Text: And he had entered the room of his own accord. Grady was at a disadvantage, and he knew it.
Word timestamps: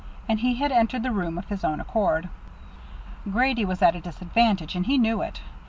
And 0.27 0.39
he 0.39 0.55
had 0.55 0.71
entered 0.71 1.03
the 1.03 1.11
room 1.11 1.37
of 1.37 1.47
his 1.49 1.63
own 1.63 1.79
accord. 1.79 2.27
Grady 3.31 3.65
was 3.65 3.83
at 3.83 3.95
a 3.95 4.01
disadvantage, 4.01 4.75
and 4.75 4.87
he 4.87 4.97
knew 4.97 5.21
it. 5.21 5.41